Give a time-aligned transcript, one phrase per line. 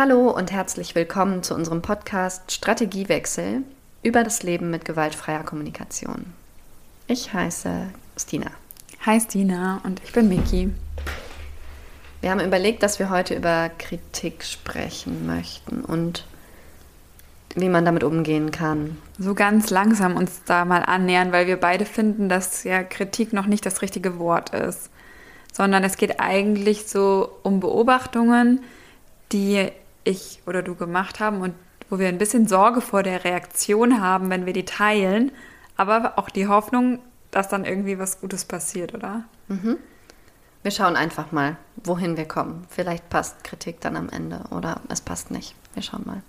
[0.00, 3.64] Hallo und herzlich willkommen zu unserem Podcast Strategiewechsel
[4.02, 6.32] über das Leben mit gewaltfreier Kommunikation.
[7.06, 8.50] Ich heiße Stina.
[9.04, 10.70] Hi Stina und ich bin Miki.
[12.22, 16.24] Wir haben überlegt, dass wir heute über Kritik sprechen möchten und
[17.54, 18.96] wie man damit umgehen kann.
[19.18, 23.44] So ganz langsam uns da mal annähern, weil wir beide finden, dass ja Kritik noch
[23.44, 24.88] nicht das richtige Wort ist,
[25.52, 28.62] sondern es geht eigentlich so um Beobachtungen,
[29.32, 29.70] die
[30.04, 31.54] ich oder du gemacht haben und
[31.88, 35.32] wo wir ein bisschen Sorge vor der Reaktion haben, wenn wir die teilen,
[35.76, 37.00] aber auch die Hoffnung,
[37.30, 39.24] dass dann irgendwie was Gutes passiert, oder?
[39.48, 39.76] Mhm.
[40.62, 42.66] Wir schauen einfach mal, wohin wir kommen.
[42.68, 45.54] Vielleicht passt Kritik dann am Ende oder es passt nicht.
[45.74, 46.22] Wir schauen mal.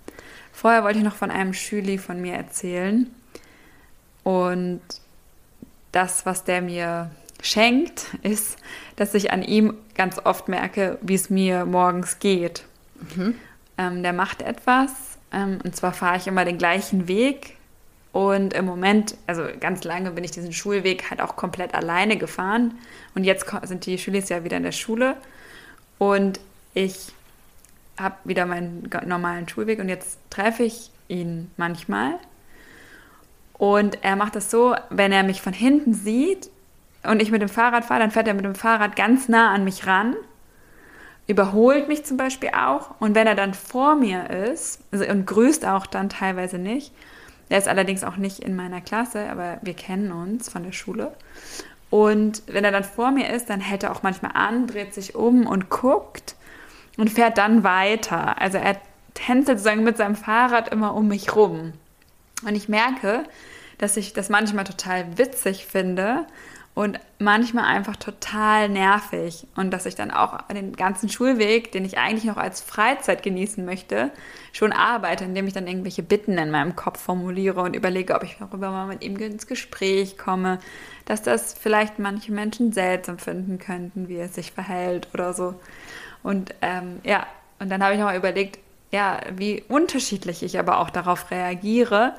[0.52, 3.10] Vorher wollte ich noch von einem Schüli von mir erzählen.
[4.22, 4.80] Und
[5.92, 7.10] das, was der mir
[7.42, 8.56] schenkt, ist,
[8.96, 12.64] dass ich an ihm ganz oft merke, wie es mir morgens geht.
[13.14, 13.34] Mhm.
[13.82, 14.92] Ähm, der macht etwas,
[15.32, 17.56] ähm, und zwar fahre ich immer den gleichen Weg.
[18.12, 22.74] Und im Moment, also ganz lange bin ich diesen Schulweg halt auch komplett alleine gefahren.
[23.14, 25.16] Und jetzt sind die Schüler ja wieder in der Schule.
[25.98, 26.38] Und
[26.74, 27.12] ich
[27.98, 32.18] habe wieder meinen normalen Schulweg und jetzt treffe ich ihn manchmal.
[33.54, 36.50] Und er macht das so, wenn er mich von hinten sieht
[37.04, 39.64] und ich mit dem Fahrrad fahre, dann fährt er mit dem Fahrrad ganz nah an
[39.64, 40.14] mich ran
[41.26, 43.00] überholt mich zum Beispiel auch.
[43.00, 46.92] Und wenn er dann vor mir ist also, und grüßt auch dann teilweise nicht,
[47.50, 51.12] der ist allerdings auch nicht in meiner Klasse, aber wir kennen uns von der Schule.
[51.90, 55.14] Und wenn er dann vor mir ist, dann hält er auch manchmal an, dreht sich
[55.14, 56.36] um und guckt
[56.96, 58.40] und fährt dann weiter.
[58.40, 58.76] Also er
[59.12, 61.74] tänzelt sozusagen mit seinem Fahrrad immer um mich rum.
[62.46, 63.24] Und ich merke,
[63.76, 66.26] dass ich das manchmal total witzig finde
[66.74, 71.98] und manchmal einfach total nervig und dass ich dann auch den ganzen Schulweg, den ich
[71.98, 74.10] eigentlich noch als Freizeit genießen möchte,
[74.52, 78.36] schon arbeite, indem ich dann irgendwelche Bitten in meinem Kopf formuliere und überlege, ob ich
[78.38, 80.60] darüber mal mit ihm ins Gespräch komme,
[81.04, 85.54] dass das vielleicht manche Menschen seltsam finden könnten, wie er sich verhält oder so.
[86.22, 87.26] Und ähm, ja,
[87.58, 88.58] und dann habe ich nochmal überlegt,
[88.90, 92.14] ja, wie unterschiedlich ich aber auch darauf reagiere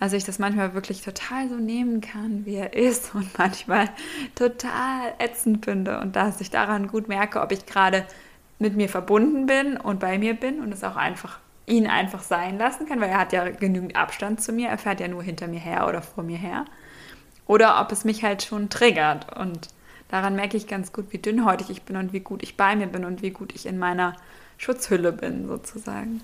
[0.00, 3.90] also ich das manchmal wirklich total so nehmen kann, wie er ist und manchmal
[4.34, 8.06] total ätzend finde und dass ich daran gut merke, ob ich gerade
[8.58, 12.58] mit mir verbunden bin und bei mir bin und es auch einfach ihn einfach sein
[12.58, 15.46] lassen kann, weil er hat ja genügend Abstand zu mir, er fährt ja nur hinter
[15.46, 16.64] mir her oder vor mir her.
[17.46, 19.68] Oder ob es mich halt schon triggert und
[20.08, 22.86] daran merke ich ganz gut, wie dünnhäutig ich bin und wie gut ich bei mir
[22.86, 24.16] bin und wie gut ich in meiner
[24.56, 26.22] Schutzhülle bin, sozusagen.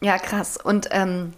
[0.00, 0.56] Ja, krass.
[0.56, 1.32] Und ähm,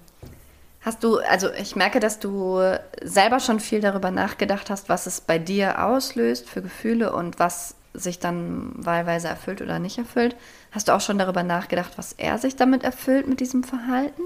[0.85, 2.61] Hast du, also ich merke, dass du
[3.03, 7.75] selber schon viel darüber nachgedacht hast, was es bei dir auslöst für Gefühle und was
[7.95, 10.37] sich dann wahlweise erfüllt oder nicht erfüllt.
[10.73, 14.23] Hast du auch schon darüber nachgedacht, was er sich damit erfüllt mit diesem Verhalten?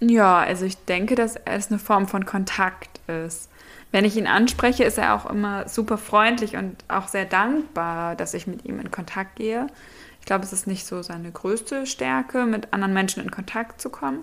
[0.00, 3.48] Ja, also ich denke, dass es eine Form von Kontakt ist.
[3.92, 8.34] Wenn ich ihn anspreche, ist er auch immer super freundlich und auch sehr dankbar, dass
[8.34, 9.68] ich mit ihm in Kontakt gehe.
[10.18, 13.90] Ich glaube, es ist nicht so seine größte Stärke, mit anderen Menschen in Kontakt zu
[13.90, 14.20] kommen.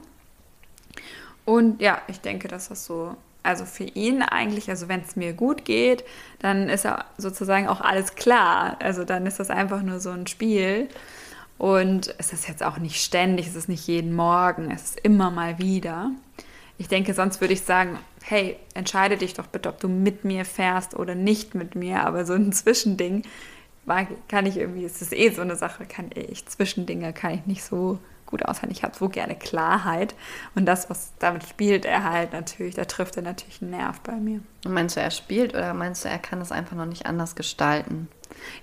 [1.45, 5.33] Und ja, ich denke, dass das so, also für ihn eigentlich, also wenn es mir
[5.33, 6.03] gut geht,
[6.39, 8.77] dann ist ja sozusagen auch alles klar.
[8.79, 10.87] Also dann ist das einfach nur so ein Spiel.
[11.57, 15.29] Und es ist jetzt auch nicht ständig, es ist nicht jeden Morgen, es ist immer
[15.29, 16.11] mal wieder.
[16.79, 20.45] Ich denke, sonst würde ich sagen, hey, entscheide dich doch bitte, ob du mit mir
[20.45, 22.03] fährst oder nicht mit mir.
[22.03, 23.23] Aber so ein Zwischending
[24.27, 27.63] kann ich irgendwie, es ist eh so eine Sache, kann ich, Zwischendinge kann ich nicht
[27.63, 27.99] so
[28.31, 28.71] gut aushalten.
[28.71, 30.15] Ich habe so gerne Klarheit.
[30.55, 34.15] Und das, was damit spielt er halt natürlich, da trifft er natürlich einen Nerv bei
[34.15, 34.39] mir.
[34.65, 37.35] Und meinst du, er spielt oder meinst du, er kann es einfach noch nicht anders
[37.35, 38.07] gestalten?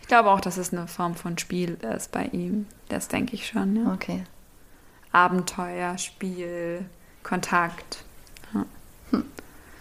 [0.01, 2.67] Ich glaube auch, dass es eine Form von Spiel ist bei ihm.
[2.89, 3.93] Das denke ich schon, ja.
[3.93, 4.25] Okay.
[5.13, 6.85] Abenteuer, Spiel,
[7.23, 8.05] Kontakt.
[8.55, 8.65] Ja.
[9.11, 9.25] Hm.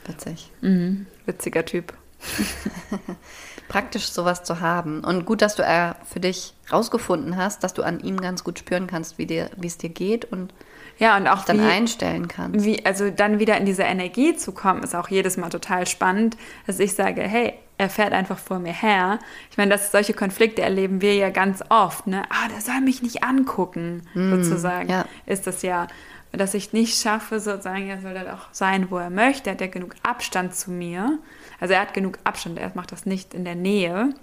[0.05, 0.51] Witzig.
[0.61, 1.07] Mhm.
[1.25, 1.93] Witziger Typ.
[3.67, 5.03] Praktisch sowas zu haben.
[5.03, 8.59] Und gut, dass du äh, für dich rausgefunden hast, dass du an ihm ganz gut
[8.59, 10.53] spüren kannst, wie dir, wie es dir geht und
[10.99, 12.65] ja, und auch dann wie, einstellen kannst.
[12.65, 16.37] Wie, also dann wieder in diese Energie zu kommen, ist auch jedes Mal total spannend,
[16.65, 19.19] dass ich sage, hey, er fährt einfach vor mir her.
[19.51, 22.07] Ich meine, das, solche Konflikte erleben wir ja ganz oft.
[22.07, 22.23] Ne?
[22.29, 24.89] Ah, der soll mich nicht angucken, mm, sozusagen.
[24.89, 25.05] Ja.
[25.27, 25.87] Ist das ja
[26.31, 29.49] dass ich nicht schaffe, sozusagen, er soll da auch sein, wo er möchte.
[29.49, 31.19] Er hat ja genug Abstand zu mir.
[31.59, 34.13] Also er hat genug Abstand, er macht das nicht in der Nähe.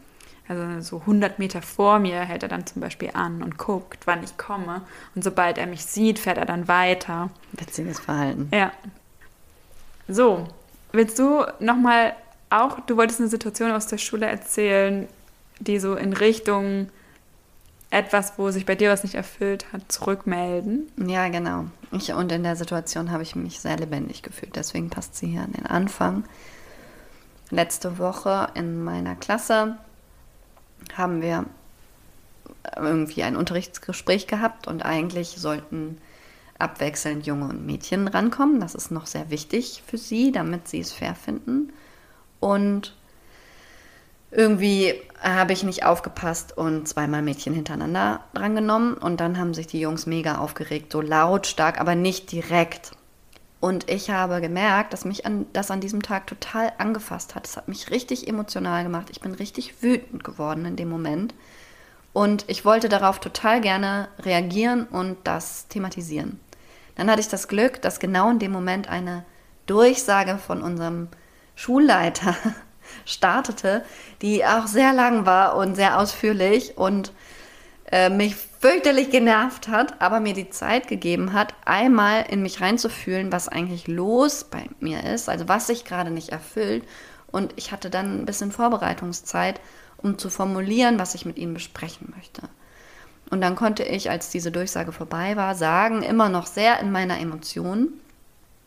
[0.47, 4.23] Also so 100 Meter vor mir hält er dann zum Beispiel an und guckt, wann
[4.23, 4.83] ich komme.
[5.15, 7.31] Und sobald er mich sieht, fährt er dann weiter.
[7.53, 8.51] Witziges Verhalten.
[8.53, 8.73] Ja.
[10.07, 10.47] So,
[10.93, 12.15] willst du nochmal
[12.51, 15.09] auch, du wolltest eine Situation aus der Schule erzählen,
[15.61, 16.91] die so in Richtung
[17.95, 20.91] etwas, wo sich bei dir was nicht erfüllt hat, zurückmelden.
[20.97, 21.67] Ja, genau.
[21.93, 24.57] Ich, und in der Situation habe ich mich sehr lebendig gefühlt.
[24.57, 26.25] Deswegen passt sie hier an den Anfang.
[27.51, 29.77] Letzte Woche in meiner Klasse
[30.97, 31.45] haben wir
[32.77, 35.99] irgendwie ein Unterrichtsgespräch gehabt und eigentlich sollten
[36.59, 38.59] abwechselnd Junge und Mädchen rankommen.
[38.59, 41.73] Das ist noch sehr wichtig für sie, damit sie es fair finden.
[42.41, 42.97] Und
[44.33, 49.81] irgendwie habe ich nicht aufgepasst und zweimal Mädchen hintereinander drangenommen und dann haben sich die
[49.81, 52.93] Jungs mega aufgeregt, so lautstark, aber nicht direkt.
[53.61, 57.47] Und ich habe gemerkt, dass mich an, das an diesem Tag total angefasst hat.
[57.47, 59.09] Es hat mich richtig emotional gemacht.
[59.11, 61.35] Ich bin richtig wütend geworden in dem Moment.
[62.13, 66.39] Und ich wollte darauf total gerne reagieren und das thematisieren.
[66.97, 69.25] Dann hatte ich das Glück, dass genau in dem Moment eine
[69.65, 71.09] Durchsage von unserem
[71.55, 72.37] Schulleiter
[73.05, 73.85] startete,
[74.23, 77.13] die auch sehr lang war und sehr ausführlich und
[77.91, 83.31] äh, mich fürchterlich genervt hat, aber mir die Zeit gegeben hat, einmal in mich reinzufühlen,
[83.31, 86.85] was eigentlich los bei mir ist, also was sich gerade nicht erfüllt.
[87.31, 89.61] Und ich hatte dann ein bisschen Vorbereitungszeit,
[89.99, 92.43] um zu formulieren, was ich mit ihm besprechen möchte.
[93.31, 97.19] Und dann konnte ich, als diese Durchsage vorbei war, sagen, immer noch sehr in meiner
[97.19, 97.93] Emotion,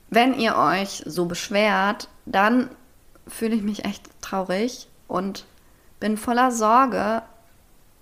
[0.09, 2.69] wenn ihr euch so beschwert, dann
[3.29, 5.45] fühle ich mich echt traurig und
[5.99, 7.21] bin voller Sorge,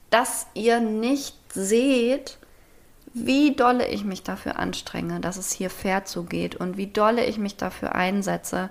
[0.10, 2.38] dass ihr nicht seht,
[3.14, 7.38] wie dolle ich mich dafür anstrenge, dass es hier fair zugeht und wie dolle ich
[7.38, 8.70] mich dafür einsetze,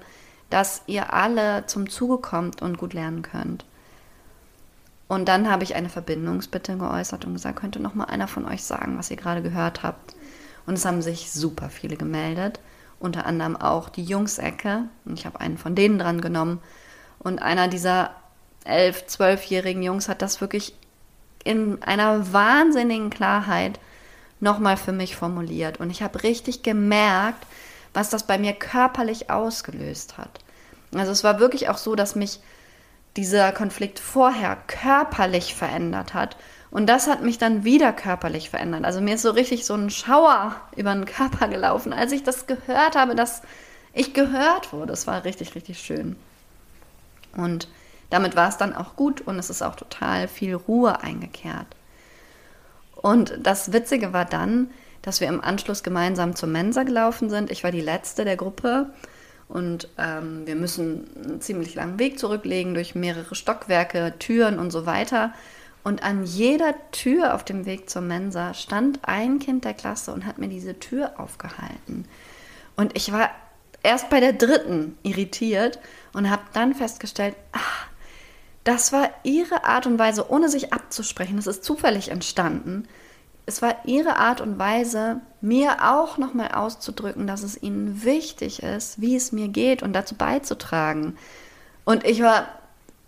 [0.50, 3.64] dass ihr alle zum Zuge kommt und gut lernen könnt.
[5.08, 8.62] Und dann habe ich eine Verbindungsbitte geäußert und gesagt, könnte noch mal einer von euch
[8.64, 10.14] sagen, was ihr gerade gehört habt.
[10.66, 12.58] Und es haben sich super viele gemeldet
[13.04, 14.84] unter anderem auch die Jungsecke.
[15.04, 16.60] Und ich habe einen von denen dran genommen.
[17.18, 18.10] Und einer dieser
[18.64, 20.74] elf, zwölfjährigen Jungs hat das wirklich
[21.44, 23.78] in einer wahnsinnigen Klarheit
[24.40, 25.78] nochmal für mich formuliert.
[25.78, 27.46] Und ich habe richtig gemerkt,
[27.92, 30.40] was das bei mir körperlich ausgelöst hat.
[30.94, 32.40] Also es war wirklich auch so, dass mich
[33.16, 36.36] dieser Konflikt vorher körperlich verändert hat
[36.74, 38.84] und das hat mich dann wieder körperlich verändert.
[38.84, 42.48] Also mir ist so richtig so ein Schauer über den Körper gelaufen, als ich das
[42.48, 43.42] gehört habe, dass
[43.92, 44.92] ich gehört wurde.
[44.92, 46.16] Es war richtig, richtig schön.
[47.36, 47.68] Und
[48.10, 51.68] damit war es dann auch gut und es ist auch total viel Ruhe eingekehrt.
[52.96, 54.68] Und das Witzige war dann,
[55.00, 57.52] dass wir im Anschluss gemeinsam zur Mensa gelaufen sind.
[57.52, 58.90] Ich war die letzte der Gruppe
[59.46, 64.86] und ähm, wir müssen einen ziemlich langen Weg zurücklegen durch mehrere Stockwerke, Türen und so
[64.86, 65.32] weiter.
[65.84, 70.24] Und an jeder Tür auf dem Weg zur Mensa stand ein Kind der Klasse und
[70.24, 72.06] hat mir diese Tür aufgehalten.
[72.74, 73.30] Und ich war
[73.82, 75.78] erst bei der dritten irritiert
[76.14, 77.86] und habe dann festgestellt, ach,
[78.64, 82.88] das war ihre Art und Weise, ohne sich abzusprechen, das ist zufällig entstanden.
[83.44, 89.02] Es war ihre Art und Weise, mir auch nochmal auszudrücken, dass es ihnen wichtig ist,
[89.02, 91.18] wie es mir geht und dazu beizutragen.
[91.84, 92.48] Und ich war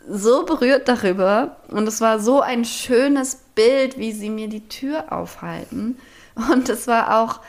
[0.08, 5.12] so berührt darüber und es war so ein schönes Bild, wie sie mir die Tür
[5.12, 5.98] aufhalten.
[6.50, 7.40] Und es war auch,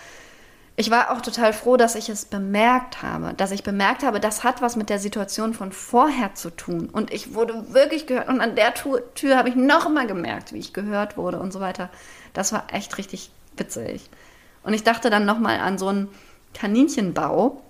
[0.75, 4.43] ich war auch total froh, dass ich es bemerkt habe, dass ich bemerkt habe, das
[4.43, 6.89] hat was mit der Situation von vorher zu tun.
[6.91, 8.29] Und ich wurde wirklich gehört.
[8.29, 11.59] Und an der Tür, habe ich noch mal gemerkt, wie ich gehört wurde und so
[11.59, 11.89] weiter.
[12.33, 14.09] Das war echt richtig witzig.
[14.63, 16.09] Und ich dachte dann noch mal an so einen
[16.53, 17.61] Kaninchenbau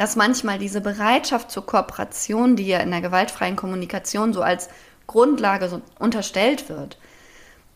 [0.00, 4.70] dass manchmal diese Bereitschaft zur Kooperation, die ja in der gewaltfreien Kommunikation so als
[5.06, 6.96] Grundlage so unterstellt wird,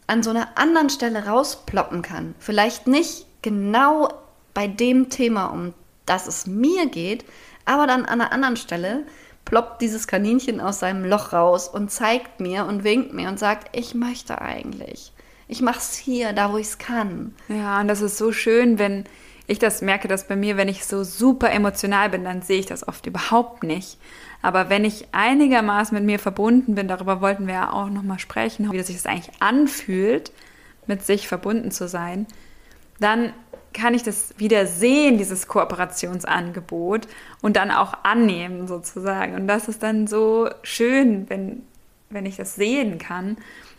[0.07, 2.35] an so einer anderen Stelle rausploppen kann.
[2.39, 4.09] Vielleicht nicht genau
[4.55, 5.75] bei dem Thema, um
[6.07, 7.27] das es mir geht,
[7.67, 9.03] aber dann an einer anderen Stelle
[9.45, 13.77] ploppt dieses Kaninchen aus seinem Loch raus und zeigt mir und winkt mir und sagt,
[13.77, 15.13] ich möchte eigentlich.
[15.47, 17.35] Ich mache es hier, da wo ich es kann.
[17.49, 19.05] Ja, und das ist so schön, wenn
[19.47, 22.67] ich das merke, dass bei mir, wenn ich so super emotional bin, dann sehe ich
[22.67, 23.99] das oft überhaupt nicht.
[24.41, 28.71] Aber wenn ich einigermaßen mit mir verbunden bin, darüber wollten wir ja auch nochmal sprechen,
[28.73, 30.33] wie sich das eigentlich anfühlt,
[30.87, 32.27] mit sich verbunden zu sein,
[33.01, 33.33] dann
[33.75, 37.09] kann ich das wieder sehen, dieses Kooperationsangebot
[37.43, 39.35] und dann auch annehmen sozusagen.
[39.35, 41.63] Und das ist dann so schön, wenn,
[42.09, 43.37] wenn ich das sehen kann.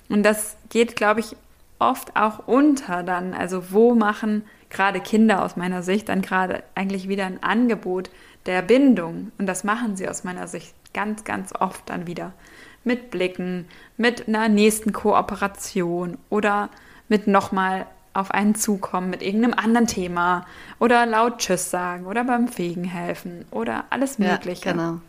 [0.10, 1.36] Und das geht, glaube ich,
[1.80, 3.34] oft auch unter dann.
[3.34, 4.44] Also wo machen
[4.76, 8.10] gerade Kinder aus meiner Sicht dann gerade eigentlich wieder ein Angebot
[8.46, 9.32] der Bindung.
[9.38, 12.34] Und das machen sie aus meiner Sicht ganz, ganz oft dann wieder.
[12.84, 13.68] Mit Blicken,
[13.98, 16.70] mit einer nächsten Kooperation oder
[17.08, 20.46] mit nochmal auf einen zukommen mit irgendeinem anderen Thema
[20.80, 24.68] oder laut Tschüss sagen oder beim Fegen helfen oder alles Mögliche.
[24.68, 25.02] Ja, genau.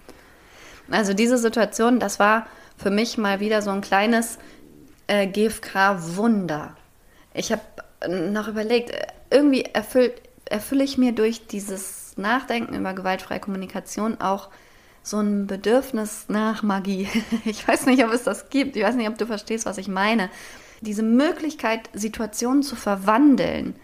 [0.90, 2.46] Also diese Situation, das war
[2.76, 4.38] für mich mal wieder so ein kleines
[5.06, 6.76] äh, GFK Wunder.
[7.32, 7.62] Ich habe
[8.08, 14.48] noch überlegt, äh, irgendwie erfüllt, erfülle ich mir durch dieses Nachdenken über gewaltfreie Kommunikation auch
[15.02, 17.08] so ein Bedürfnis nach Magie.
[17.44, 18.76] Ich weiß nicht, ob es das gibt.
[18.76, 20.30] Ich weiß nicht, ob du verstehst, was ich meine.
[20.80, 23.76] Diese Möglichkeit, Situationen zu verwandeln,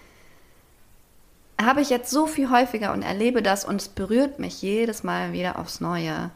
[1.61, 5.33] habe ich jetzt so viel häufiger und erlebe das und es berührt mich jedes Mal
[5.33, 6.31] wieder aufs Neue.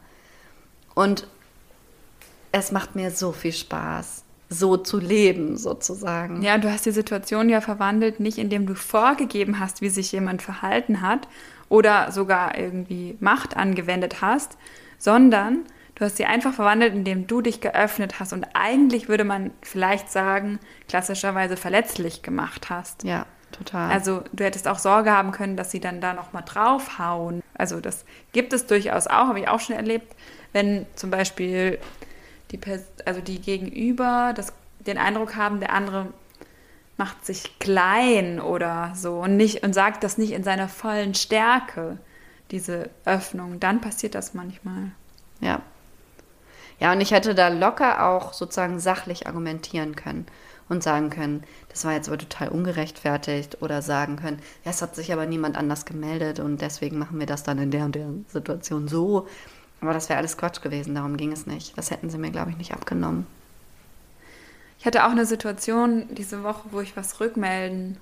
[0.95, 1.27] Und
[2.51, 6.41] es macht mir so viel Spaß, so zu leben, sozusagen.
[6.41, 10.41] Ja, du hast die Situation ja verwandelt, nicht indem du vorgegeben hast, wie sich jemand
[10.41, 11.27] verhalten hat
[11.69, 14.57] oder sogar irgendwie Macht angewendet hast,
[14.97, 19.51] sondern du hast sie einfach verwandelt, indem du dich geöffnet hast und eigentlich würde man
[19.61, 23.03] vielleicht sagen, klassischerweise verletzlich gemacht hast.
[23.03, 23.91] Ja, total.
[23.91, 27.43] Also du hättest auch Sorge haben können, dass sie dann da nochmal draufhauen.
[27.53, 30.15] Also das gibt es durchaus auch, habe ich auch schon erlebt,
[30.53, 31.79] wenn zum Beispiel
[32.51, 32.59] die,
[33.05, 36.07] also die Gegenüber das, den Eindruck haben, der andere
[36.97, 41.97] macht sich klein oder so und, nicht, und sagt das nicht in seiner vollen Stärke,
[42.51, 44.91] diese Öffnung, dann passiert das manchmal.
[45.41, 45.61] Ja.
[46.79, 50.27] Ja, und ich hätte da locker auch sozusagen sachlich argumentieren können
[50.69, 54.95] und sagen können, das war jetzt aber total ungerechtfertigt oder sagen können, ja, es hat
[54.95, 58.09] sich aber niemand anders gemeldet und deswegen machen wir das dann in der und der
[58.27, 59.27] Situation so.
[59.81, 61.77] Aber das wäre alles Quatsch gewesen, darum ging es nicht.
[61.77, 63.27] Das hätten sie mir, glaube ich, nicht abgenommen.
[64.79, 67.97] Ich hatte auch eine Situation diese Woche, wo ich was rückmelden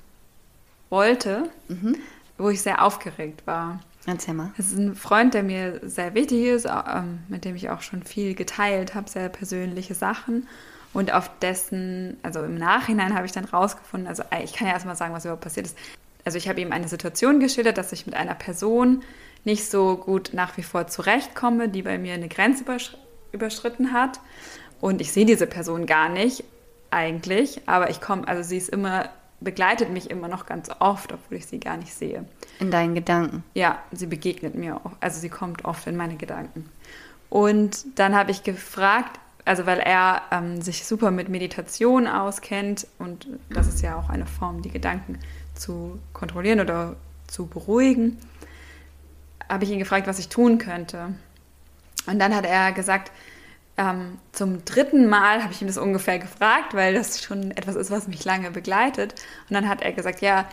[0.89, 1.97] wollte, mhm.
[2.37, 3.79] wo ich sehr aufgeregt war.
[4.05, 4.51] Erzähl mal.
[4.57, 8.03] Es ist ein Freund, der mir sehr wichtig ist, ähm, mit dem ich auch schon
[8.03, 10.47] viel geteilt habe, sehr persönliche Sachen.
[10.93, 14.95] Und auf dessen, also im Nachhinein habe ich dann rausgefunden, also ich kann ja erstmal
[14.95, 15.77] sagen, was überhaupt passiert ist.
[16.23, 19.03] Also ich habe ihm eine Situation geschildert, dass ich mit einer Person
[19.45, 22.65] nicht so gut nach wie vor zurechtkomme, die bei mir eine Grenze
[23.31, 24.19] überschritten hat.
[24.81, 26.43] Und ich sehe diese Person gar nicht
[26.91, 29.09] eigentlich, aber ich komme, also sie ist immer,
[29.39, 32.25] begleitet mich immer noch ganz oft, obwohl ich sie gar nicht sehe.
[32.59, 33.43] In deinen Gedanken?
[33.53, 36.69] Ja, sie begegnet mir auch, also sie kommt oft in meine Gedanken.
[37.29, 43.27] Und dann habe ich gefragt, also weil er ähm, sich super mit Meditation auskennt und
[43.49, 45.19] das ist ja auch eine Form, die Gedanken
[45.53, 46.95] zu kontrollieren oder
[47.27, 48.17] zu beruhigen
[49.49, 51.13] habe ich ihn gefragt, was ich tun könnte.
[52.07, 53.11] Und dann hat er gesagt,
[53.77, 57.91] ähm, zum dritten Mal habe ich ihm das ungefähr gefragt, weil das schon etwas ist,
[57.91, 59.15] was mich lange begleitet.
[59.49, 60.45] Und dann hat er gesagt, ja,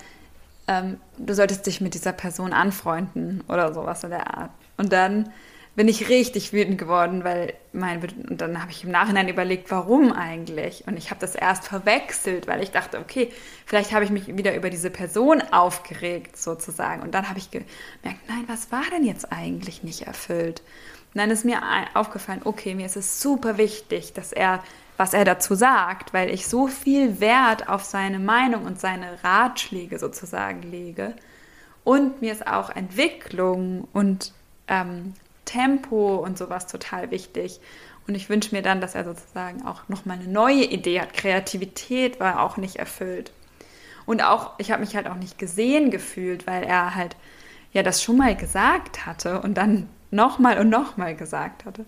[0.67, 4.51] ähm, du solltest dich mit dieser Person anfreunden oder sowas in der Art.
[4.77, 5.31] Und dann
[5.75, 10.13] bin ich richtig wütend geworden, weil mein und dann habe ich im Nachhinein überlegt, warum
[10.13, 10.85] eigentlich?
[10.87, 13.33] Und ich habe das erst verwechselt, weil ich dachte, okay,
[13.65, 17.03] vielleicht habe ich mich wieder über diese Person aufgeregt sozusagen.
[17.03, 20.61] Und dann habe ich gemerkt, nein, was war denn jetzt eigentlich nicht erfüllt?
[21.15, 21.61] Und dann ist mir
[21.95, 24.63] aufgefallen, okay, mir ist es super wichtig, dass er
[24.97, 29.99] was er dazu sagt, weil ich so viel Wert auf seine Meinung und seine Ratschläge
[29.99, 31.15] sozusagen lege.
[31.83, 34.33] Und mir ist auch Entwicklung und
[34.69, 35.15] ähm,
[35.45, 37.61] Tempo und sowas total wichtig.
[38.07, 41.15] Und ich wünsche mir dann, dass er sozusagen auch nochmal eine neue Idee hat.
[41.15, 43.33] Kreativität war auch nicht erfüllt.
[44.07, 47.17] Und auch, ich habe mich halt auch nicht gesehen gefühlt, weil er halt
[47.73, 51.87] ja das schon mal gesagt hatte und dann nochmal und nochmal gesagt hatte.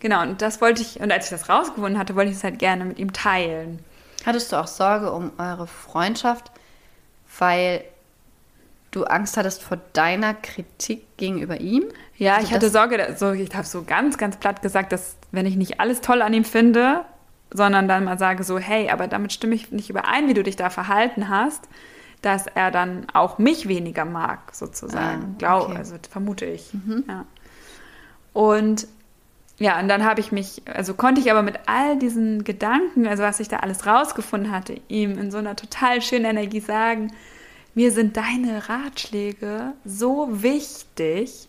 [0.00, 2.58] Genau, und das wollte ich, und als ich das rausgefunden hatte, wollte ich es halt
[2.58, 3.84] gerne mit ihm teilen.
[4.26, 6.50] Hattest du auch Sorge um eure Freundschaft,
[7.38, 7.84] weil
[8.92, 11.84] du Angst hattest vor deiner Kritik gegenüber ihm?
[12.16, 15.46] Ja, also ich hatte Sorge, so, ich habe so ganz, ganz platt gesagt, dass wenn
[15.46, 17.04] ich nicht alles toll an ihm finde,
[17.52, 20.56] sondern dann mal sage so, hey, aber damit stimme ich nicht überein, wie du dich
[20.56, 21.68] da verhalten hast,
[22.20, 25.36] dass er dann auch mich weniger mag, sozusagen.
[25.42, 25.76] Ah, okay.
[25.76, 26.72] also vermute ich.
[26.72, 27.04] Mhm.
[27.08, 27.24] Ja.
[28.32, 28.86] Und
[29.58, 33.22] ja, und dann habe ich mich, also konnte ich aber mit all diesen Gedanken, also
[33.22, 37.12] was ich da alles rausgefunden hatte, ihm in so einer total schönen Energie sagen,
[37.74, 41.48] mir sind deine Ratschläge so wichtig,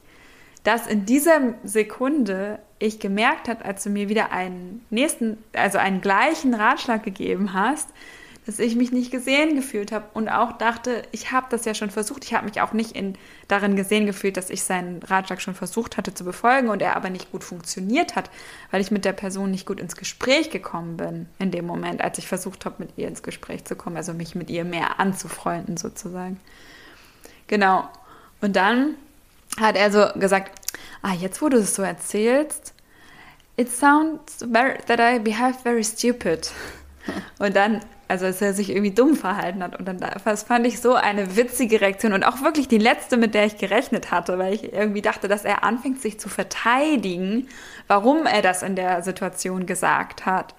[0.64, 6.02] dass in dieser Sekunde ich gemerkt habe, als du mir wieder einen nächsten, also einen
[6.02, 7.90] gleichen Ratschlag gegeben hast,
[8.46, 11.90] dass ich mich nicht gesehen gefühlt habe und auch dachte, ich habe das ja schon
[11.90, 12.26] versucht.
[12.26, 15.96] Ich habe mich auch nicht in, darin gesehen gefühlt, dass ich seinen Ratschlag schon versucht
[15.96, 18.30] hatte zu befolgen und er aber nicht gut funktioniert hat,
[18.72, 22.18] weil ich mit der Person nicht gut ins Gespräch gekommen bin in dem Moment, als
[22.18, 25.78] ich versucht habe, mit ihr ins Gespräch zu kommen, also mich mit ihr mehr anzufreunden
[25.78, 26.40] sozusagen.
[27.48, 27.88] Genau.
[28.42, 28.96] Und dann
[29.58, 30.52] hat er so gesagt,
[31.02, 32.74] ah, jetzt wo du es so erzählst,
[33.56, 36.52] it sounds very, that I behave very stupid.
[37.40, 37.82] Und dann
[38.14, 39.76] also dass er sich irgendwie dumm verhalten hat.
[39.80, 43.34] Und dann das fand ich so eine witzige Reaktion und auch wirklich die letzte, mit
[43.34, 47.48] der ich gerechnet hatte, weil ich irgendwie dachte, dass er anfängt, sich zu verteidigen,
[47.88, 50.54] warum er das in der Situation gesagt hat.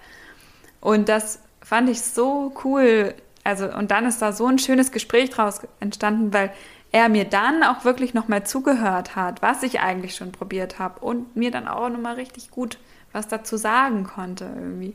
[0.81, 3.13] Und das fand ich so cool.
[3.45, 6.51] Also, und dann ist da so ein schönes Gespräch draus entstanden, weil
[6.91, 11.37] er mir dann auch wirklich nochmal zugehört hat, was ich eigentlich schon probiert habe und
[11.37, 12.77] mir dann auch nochmal richtig gut
[13.15, 14.93] was dazu sagen konnte irgendwie.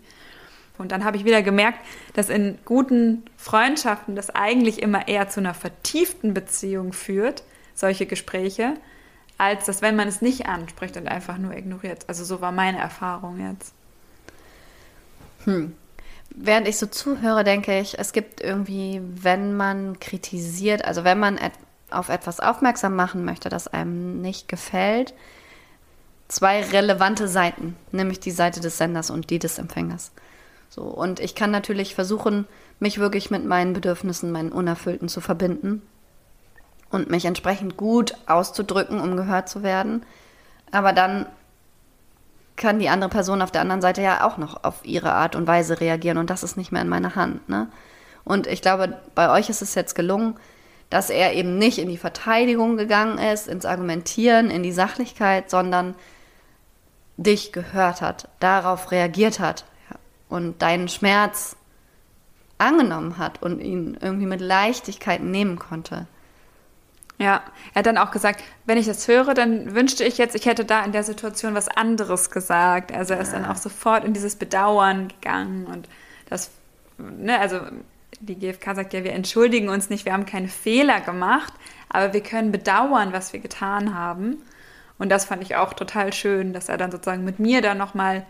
[0.81, 1.79] Und dann habe ich wieder gemerkt,
[2.15, 7.45] dass in guten Freundschaften das eigentlich immer eher zu einer vertieften Beziehung führt,
[7.75, 8.75] solche Gespräche,
[9.39, 12.05] als dass wenn man es nicht anspricht und einfach nur ignoriert.
[12.09, 13.73] Also so war meine Erfahrung jetzt.
[15.45, 15.75] Hm.
[16.31, 21.39] Während ich so zuhöre, denke ich, es gibt irgendwie, wenn man kritisiert, also wenn man
[21.91, 25.13] auf etwas aufmerksam machen möchte, das einem nicht gefällt,
[26.29, 30.13] zwei relevante Seiten, nämlich die Seite des Senders und die des Empfängers.
[30.71, 32.47] So, und ich kann natürlich versuchen,
[32.79, 35.83] mich wirklich mit meinen Bedürfnissen, meinen Unerfüllten zu verbinden
[36.91, 40.07] und mich entsprechend gut auszudrücken, um gehört zu werden.
[40.71, 41.27] Aber dann
[42.55, 45.49] kann die andere Person auf der anderen Seite ja auch noch auf ihre Art und
[45.49, 47.49] Weise reagieren und das ist nicht mehr in meiner Hand.
[47.49, 47.67] Ne?
[48.23, 50.37] Und ich glaube, bei euch ist es jetzt gelungen,
[50.89, 55.97] dass er eben nicht in die Verteidigung gegangen ist, ins Argumentieren, in die Sachlichkeit, sondern
[57.17, 59.65] dich gehört hat, darauf reagiert hat
[60.31, 61.57] und deinen Schmerz
[62.57, 66.07] angenommen hat und ihn irgendwie mit Leichtigkeit nehmen konnte.
[67.19, 67.43] Ja,
[67.75, 70.65] er hat dann auch gesagt, wenn ich das höre, dann wünschte ich jetzt, ich hätte
[70.65, 72.93] da in der Situation was anderes gesagt.
[72.93, 75.87] Also er ist dann auch sofort in dieses Bedauern gegangen und
[76.31, 76.51] das,
[76.97, 77.61] ne, also
[78.21, 81.53] die GfK sagt ja, wir entschuldigen uns nicht, wir haben keine Fehler gemacht,
[81.89, 84.39] aber wir können bedauern, was wir getan haben.
[84.99, 88.27] Und das fand ich auch total schön, dass er dann sozusagen mit mir dann nochmal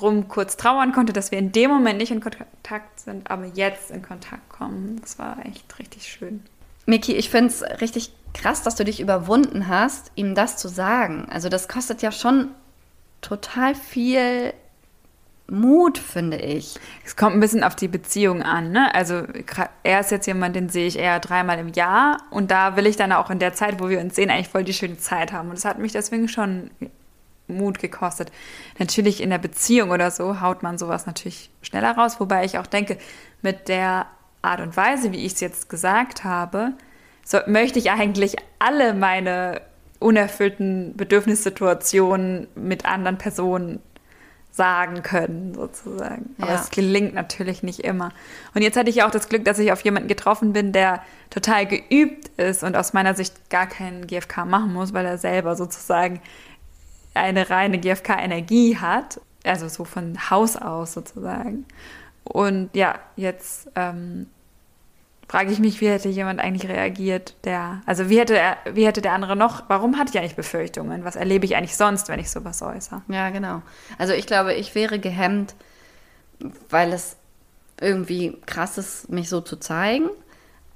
[0.00, 3.90] drum kurz trauern konnte, dass wir in dem Moment nicht in Kontakt sind, aber jetzt
[3.90, 4.98] in Kontakt kommen.
[5.00, 6.42] Das war echt richtig schön.
[6.86, 11.26] Miki, ich finde es richtig krass, dass du dich überwunden hast, ihm das zu sagen.
[11.30, 12.48] Also das kostet ja schon
[13.20, 14.54] total viel
[15.48, 16.76] Mut, finde ich.
[17.04, 18.70] Es kommt ein bisschen auf die Beziehung an.
[18.70, 18.94] Ne?
[18.94, 19.24] Also
[19.82, 22.96] er ist jetzt jemand, den sehe ich eher dreimal im Jahr und da will ich
[22.96, 25.48] dann auch in der Zeit, wo wir uns sehen, eigentlich voll die schöne Zeit haben.
[25.48, 26.70] Und das hat mich deswegen schon
[27.56, 28.32] Mut gekostet.
[28.78, 32.66] Natürlich in der Beziehung oder so haut man sowas natürlich schneller raus, wobei ich auch
[32.66, 32.98] denke,
[33.42, 34.06] mit der
[34.42, 36.72] Art und Weise, wie ich es jetzt gesagt habe,
[37.24, 39.60] so, möchte ich eigentlich alle meine
[39.98, 43.80] unerfüllten Bedürfnissituationen mit anderen Personen
[44.52, 46.34] sagen können, sozusagen.
[46.40, 48.10] Aber es gelingt natürlich nicht immer.
[48.54, 51.66] Und jetzt hatte ich auch das Glück, dass ich auf jemanden getroffen bin, der total
[51.66, 56.20] geübt ist und aus meiner Sicht gar keinen GFK machen muss, weil er selber sozusagen
[57.20, 59.20] eine reine GFK-Energie hat.
[59.44, 61.64] Also so von Haus aus sozusagen.
[62.24, 64.26] Und ja, jetzt ähm,
[65.30, 69.00] frage ich mich, wie hätte jemand eigentlich reagiert, der, also wie hätte er, wie hätte
[69.00, 71.04] der andere noch, warum hatte ich eigentlich Befürchtungen?
[71.04, 73.02] Was erlebe ich eigentlich sonst, wenn ich sowas äußere?
[73.08, 73.62] Ja, genau.
[73.96, 75.54] Also ich glaube, ich wäre gehemmt,
[76.68, 77.16] weil es
[77.80, 80.10] irgendwie krass ist, mich so zu zeigen,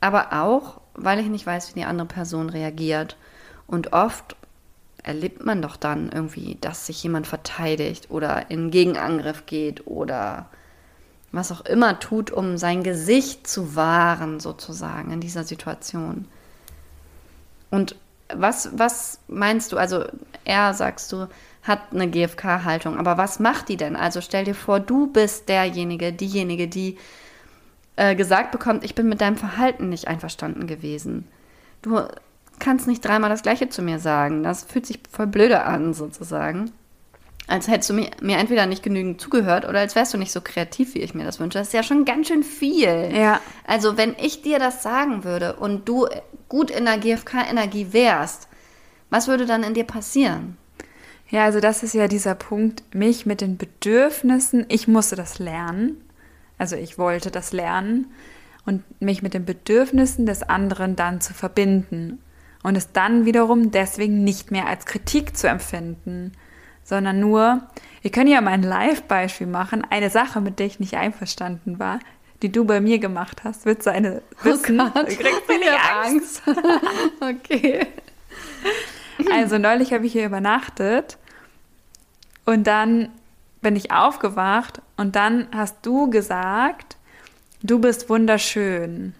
[0.01, 3.17] aber auch, weil ich nicht weiß, wie die andere Person reagiert.
[3.67, 4.37] Und oft
[5.05, 10.49] erlebt man doch dann irgendwie, dass sich jemand verteidigt oder in Gegenangriff geht oder
[11.31, 16.27] was auch immer tut, um sein Gesicht zu wahren, sozusagen, in dieser Situation.
[17.71, 17.97] Und
[18.33, 19.77] was, was meinst du?
[19.77, 20.05] Also,
[20.45, 21.29] er, sagst du,
[21.63, 23.97] hat eine GFK-Haltung, aber was macht die denn?
[23.97, 26.99] Also, stell dir vor, du bist derjenige, diejenige, die
[27.97, 31.29] äh, gesagt bekommt, ich bin mit deinem Verhalten nicht einverstanden gewesen.
[31.83, 32.07] Du
[32.59, 34.43] kannst nicht dreimal das Gleiche zu mir sagen.
[34.43, 36.73] Das fühlt sich voll blöde an, sozusagen
[37.47, 40.41] als hättest du mir, mir entweder nicht genügend zugehört oder als wärst du nicht so
[40.41, 41.59] kreativ, wie ich mir das wünsche.
[41.59, 43.11] Das ist ja schon ganz schön viel.
[43.15, 43.41] Ja.
[43.67, 46.07] Also, wenn ich dir das sagen würde und du
[46.49, 48.49] gut in der GFK-Energie wärst,
[49.11, 50.57] was würde dann in dir passieren?
[51.29, 56.03] Ja, also das ist ja dieser Punkt, mich mit den Bedürfnissen, ich musste das lernen,
[56.59, 58.13] also ich wollte das lernen
[58.67, 62.21] und mich mit den Bedürfnissen des anderen dann zu verbinden
[62.65, 66.33] und es dann wiederum deswegen nicht mehr als Kritik zu empfinden
[66.85, 67.63] sondern nur,
[68.03, 69.85] wir können ja mal ein Live-Beispiel machen.
[69.89, 71.99] Eine Sache, mit der ich nicht einverstanden war,
[72.43, 74.81] die du bei mir gemacht hast, wird seine oh wissen.
[74.81, 75.11] Oh Gott.
[75.11, 75.51] Du kriegst
[76.05, 76.43] Angst.
[76.47, 76.61] Angst.
[77.21, 77.87] okay.
[79.33, 81.17] Also neulich habe ich hier übernachtet
[82.45, 83.09] und dann
[83.63, 86.99] bin ich aufgewacht und dann hast du gesagt,
[87.63, 89.15] du bist wunderschön.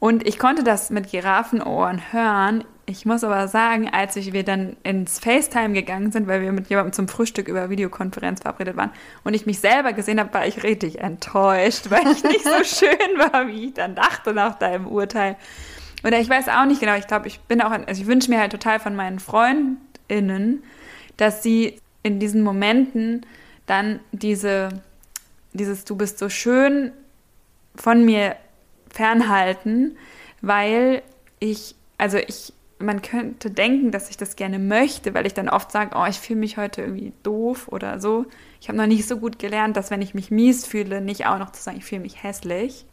[0.00, 2.64] Und ich konnte das mit Giraffenohren hören.
[2.86, 6.92] Ich muss aber sagen, als wir dann ins FaceTime gegangen sind, weil wir mit jemandem
[6.92, 8.92] zum Frühstück über Videokonferenz verabredet waren
[9.24, 13.18] und ich mich selber gesehen habe, war ich richtig enttäuscht, weil ich nicht so schön
[13.18, 15.36] war, wie ich dann dachte nach deinem Urteil.
[16.04, 18.38] Oder ich weiß auch nicht genau, ich glaube, ich bin auch, also ich wünsche mir
[18.38, 20.62] halt total von meinen FreundInnen,
[21.16, 23.26] dass sie in diesen Momenten
[23.66, 24.70] dann diese
[25.52, 26.92] dieses Du bist so schön
[27.74, 28.36] von mir
[28.90, 29.96] fernhalten,
[30.40, 31.02] weil
[31.40, 35.72] ich, also ich, man könnte denken, dass ich das gerne möchte, weil ich dann oft
[35.72, 38.26] sage, oh, ich fühle mich heute irgendwie doof oder so.
[38.60, 41.38] Ich habe noch nicht so gut gelernt, dass wenn ich mich mies fühle, nicht auch
[41.38, 42.84] noch zu sagen, ich fühle mich hässlich.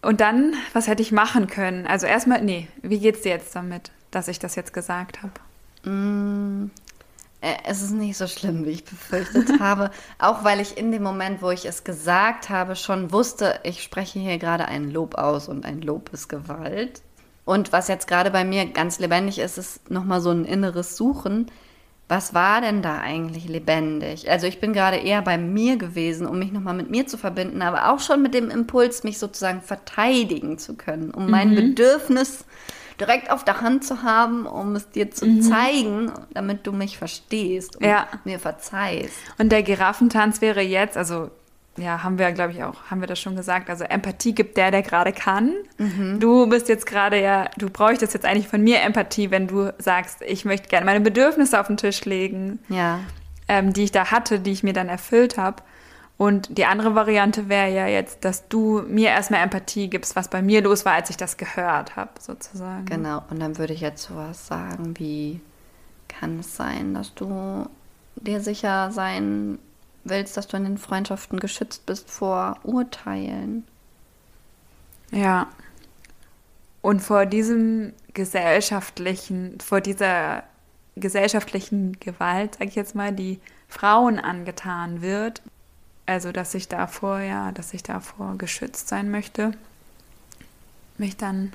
[0.00, 1.86] Und dann, was hätte ich machen können?
[1.86, 5.88] Also erstmal, nee, wie geht's dir jetzt damit, dass ich das jetzt gesagt habe?
[5.88, 6.70] Mm,
[7.64, 9.90] es ist nicht so schlimm, wie ich befürchtet habe.
[10.18, 14.20] Auch weil ich in dem Moment, wo ich es gesagt habe, schon wusste, ich spreche
[14.20, 17.02] hier gerade ein Lob aus und ein Lob ist Gewalt.
[17.44, 21.50] Und was jetzt gerade bei mir ganz lebendig ist, ist nochmal so ein inneres Suchen.
[22.08, 24.30] Was war denn da eigentlich lebendig?
[24.30, 27.62] Also ich bin gerade eher bei mir gewesen, um mich nochmal mit mir zu verbinden,
[27.62, 31.54] aber auch schon mit dem Impuls, mich sozusagen verteidigen zu können, um mein mhm.
[31.56, 32.44] Bedürfnis
[33.02, 35.42] direkt auf der Hand zu haben, um es dir zu mhm.
[35.42, 38.06] zeigen, damit du mich verstehst und ja.
[38.24, 39.16] mir verzeihst.
[39.38, 41.30] Und der Giraffentanz wäre jetzt, also
[41.76, 43.70] ja, haben wir, glaube ich, auch, haben wir das schon gesagt.
[43.70, 45.52] Also Empathie gibt der, der gerade kann.
[45.78, 46.20] Mhm.
[46.20, 50.22] Du bist jetzt gerade ja, du bräuchtest jetzt eigentlich von mir Empathie, wenn du sagst,
[50.22, 53.00] ich möchte gerne meine Bedürfnisse auf den Tisch legen, ja.
[53.48, 55.62] ähm, die ich da hatte, die ich mir dann erfüllt habe.
[56.22, 60.40] Und die andere Variante wäre ja jetzt, dass du mir erstmal Empathie gibst, was bei
[60.40, 62.84] mir los war, als ich das gehört habe, sozusagen.
[62.84, 65.40] Genau, und dann würde ich jetzt sowas sagen wie,
[66.06, 67.68] kann es sein, dass du
[68.14, 69.58] dir sicher sein
[70.04, 73.64] willst, dass du in den Freundschaften geschützt bist vor Urteilen.
[75.10, 75.48] Ja.
[76.82, 80.44] Und vor diesem gesellschaftlichen, vor dieser
[80.94, 85.42] gesellschaftlichen Gewalt, sag ich jetzt mal, die Frauen angetan wird.
[86.06, 89.52] Also, dass ich davor, ja, dass ich davor geschützt sein möchte.
[90.98, 91.52] Mich dann.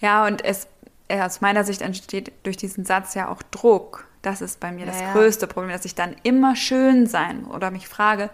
[0.00, 0.66] Ja, und es,
[1.08, 4.06] aus meiner Sicht entsteht durch diesen Satz ja auch Druck.
[4.22, 5.12] Das ist bei mir ja, das ja.
[5.12, 8.30] größte Problem, dass ich dann immer schön sein oder mich frage,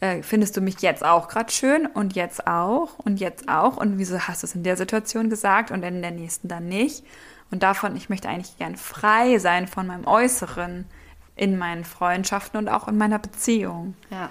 [0.00, 3.98] äh, findest du mich jetzt auch gerade schön und jetzt auch und jetzt auch und
[3.98, 7.04] wieso hast du es in der Situation gesagt und in der nächsten dann nicht?
[7.50, 10.86] Und davon, ich möchte eigentlich gern frei sein von meinem Äußeren
[11.36, 13.94] in meinen Freundschaften und auch in meiner Beziehung.
[14.10, 14.30] Ja.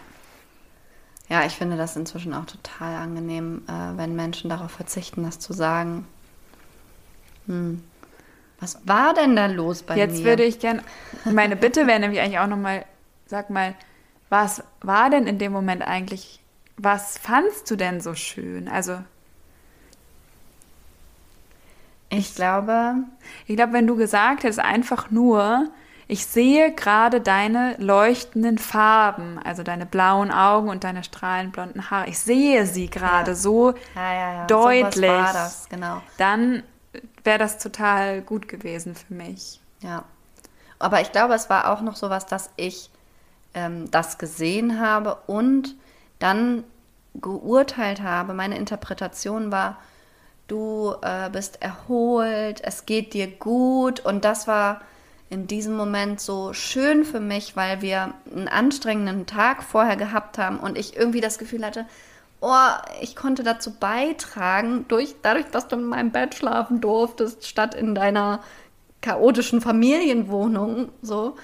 [1.30, 5.54] Ja, ich finde das inzwischen auch total angenehm, äh, wenn Menschen darauf verzichten, das zu
[5.54, 6.06] sagen.
[7.48, 7.84] Hm.
[8.60, 10.18] Was war denn da los bei Jetzt mir?
[10.18, 10.84] Jetzt würde ich gerne,
[11.26, 12.86] meine Bitte wäre nämlich eigentlich auch nochmal,
[13.26, 13.76] sag mal,
[14.30, 16.40] was war denn in dem Moment eigentlich,
[16.78, 18.68] was fandst du denn so schön?
[18.68, 19.00] Also.
[22.10, 22.96] Ich glaube.
[23.48, 25.70] Ich glaube, wenn du gesagt hättest, einfach nur,
[26.08, 32.10] ich sehe gerade deine leuchtenden Farben, also deine blauen Augen und deine strahlend blonden Haare.
[32.10, 33.36] Ich sehe sie gerade ja.
[33.36, 35.10] so ja, ja, deutlich.
[35.10, 36.02] So war das, genau.
[36.18, 36.64] Dann
[37.24, 39.60] wäre das total gut gewesen für mich.
[39.80, 40.04] Ja.
[40.80, 42.90] Aber ich glaube, es war auch noch so was, dass ich
[43.54, 45.76] ähm, das gesehen habe und
[46.20, 46.64] dann
[47.16, 48.34] geurteilt habe.
[48.34, 49.78] Meine Interpretation war,
[50.48, 54.00] du äh, bist erholt, es geht dir gut.
[54.02, 54.82] Und das war
[55.34, 60.60] in diesem Moment so schön für mich, weil wir einen anstrengenden Tag vorher gehabt haben
[60.60, 61.86] und ich irgendwie das Gefühl hatte,
[62.40, 62.70] oh,
[63.02, 67.96] ich konnte dazu beitragen, durch, dadurch, dass du in meinem Bett schlafen durftest, statt in
[67.96, 68.42] deiner
[69.02, 71.36] chaotischen Familienwohnung, so,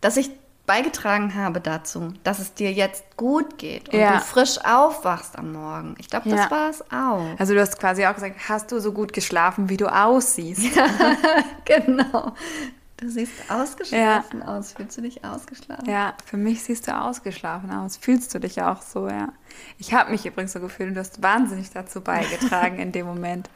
[0.00, 0.30] dass ich
[0.66, 4.14] beigetragen habe dazu, dass es dir jetzt gut geht und ja.
[4.14, 5.94] du frisch aufwachst am Morgen.
[5.98, 6.50] Ich glaube, das ja.
[6.50, 7.38] war es auch.
[7.38, 10.64] Also du hast quasi auch gesagt, hast du so gut geschlafen, wie du aussiehst.
[10.76, 10.88] Ja,
[11.64, 12.34] genau.
[12.96, 14.46] Du siehst ausgeschlafen ja.
[14.46, 14.72] aus.
[14.72, 15.88] Fühlst du dich ausgeschlafen?
[15.88, 17.98] Ja, für mich siehst du ausgeschlafen aus.
[17.98, 19.32] Fühlst du dich auch so, ja.
[19.78, 23.50] Ich habe mich übrigens so gefühlt und du hast wahnsinnig dazu beigetragen in dem Moment.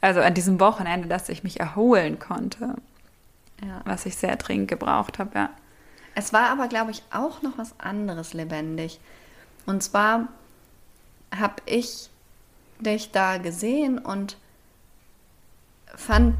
[0.00, 2.74] Also an diesem Wochenende, dass ich mich erholen konnte.
[3.64, 3.82] Ja.
[3.84, 5.50] Was ich sehr dringend gebraucht habe, ja.
[6.16, 8.98] Es war aber, glaube ich, auch noch was anderes lebendig.
[9.64, 10.26] Und zwar
[11.34, 12.10] habe ich
[12.80, 14.36] dich da gesehen und
[15.94, 16.34] fand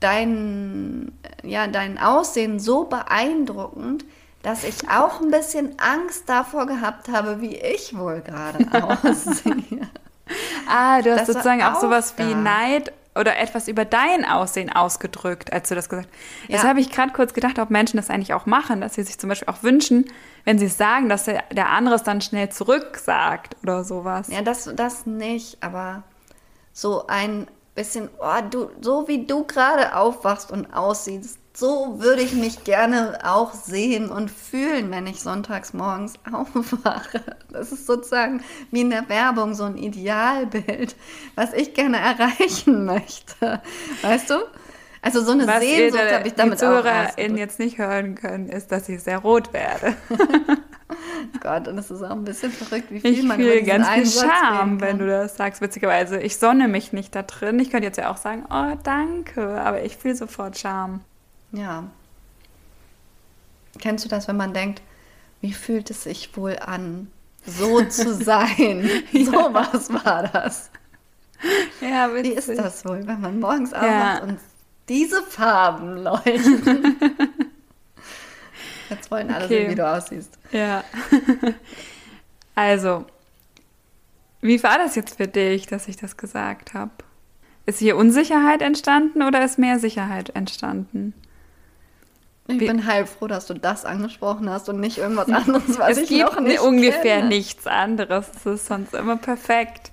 [0.00, 4.04] dein, ja, dein Aussehen so beeindruckend,
[4.42, 8.66] dass ich auch ein bisschen Angst davor gehabt habe, wie ich wohl gerade
[9.02, 9.88] aussehe.
[10.68, 12.26] ah, du hast das sozusagen auch sowas da.
[12.26, 16.48] wie Neid oder etwas über dein Aussehen ausgedrückt, als du das gesagt hast.
[16.48, 16.54] Ja.
[16.54, 19.18] Jetzt habe ich gerade kurz gedacht, ob Menschen das eigentlich auch machen, dass sie sich
[19.18, 20.04] zum Beispiel auch wünschen,
[20.44, 24.28] wenn sie es sagen, dass der, der andere es dann schnell zurücksagt oder sowas.
[24.28, 26.04] Ja, das, das nicht, aber
[26.72, 32.32] so ein bisschen, oh, du, so wie du gerade aufwachst und aussiehst, so würde ich
[32.32, 37.22] mich gerne auch sehen und fühlen, wenn ich sonntags morgens aufwache.
[37.50, 40.96] Das ist sozusagen wie in der Werbung so ein Idealbild,
[41.36, 43.62] was ich gerne erreichen möchte.
[44.02, 44.34] Weißt du?
[45.14, 46.84] Also so eine was Sehnsucht habe ich damit die auch.
[46.84, 49.96] Was jetzt nicht hören können, ist, dass ich sehr rot werde.
[51.40, 54.06] Gott, und es ist auch ein bisschen verrückt, wie viel ich man fühle ganz viel
[54.06, 55.60] Charme, wenn du das sagst.
[55.60, 57.58] Witzigerweise, ich sonne mich nicht da drin.
[57.60, 61.00] Ich könnte jetzt ja auch sagen, oh, danke, aber ich fühle sofort Charme.
[61.52, 61.84] Ja.
[63.78, 64.82] Kennst du das, wenn man denkt,
[65.40, 67.10] wie fühlt es sich wohl an,
[67.46, 68.88] so zu sein?
[69.12, 70.70] So was war das.
[71.80, 72.36] Ja, Wie witzig.
[72.36, 73.78] ist das wohl, wenn man morgens Ja.
[73.78, 74.38] aufwacht und
[74.88, 76.96] diese Farben leuchten?
[78.90, 79.54] Jetzt wollen alle Okay.
[79.62, 80.38] sehen, wie du aussiehst.
[80.52, 80.84] Ja.
[82.54, 83.04] Also,
[84.40, 86.90] wie war das jetzt für dich, dass ich das gesagt habe?
[87.66, 91.14] Ist hier Unsicherheit entstanden oder ist mehr Sicherheit entstanden?
[92.48, 95.98] Ich Wie- bin heilfroh, dass du das angesprochen hast und nicht irgendwas anderes, was es
[95.98, 97.28] ich gibt noch nicht ungefähr kenne.
[97.28, 98.26] nichts anderes.
[98.34, 99.92] Es ist sonst immer perfekt.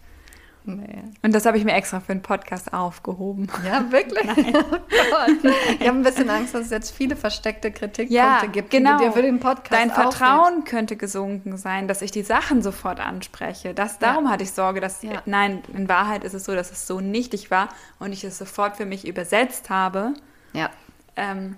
[0.68, 1.04] Nee.
[1.22, 3.48] Und das habe ich mir extra für den Podcast aufgehoben.
[3.66, 4.26] Ja, wirklich?
[5.08, 5.48] Oh.
[5.80, 8.98] Ich habe ein bisschen Angst, dass es jetzt viele versteckte Kritikpunkte Ja, gibt, genau.
[8.98, 10.18] die dir für den Podcast Dein aufhebst.
[10.18, 13.74] Vertrauen könnte gesunken sein, dass ich die Sachen sofort anspreche.
[13.74, 15.22] Das, darum hatte ich Sorge, dass, Ja.
[15.26, 18.78] nein, in Wahrheit ist es so, dass es so nichtig war und ich es sofort
[18.78, 20.14] für mich übersetzt habe.
[20.54, 20.70] Ja,
[21.16, 21.56] Ähm,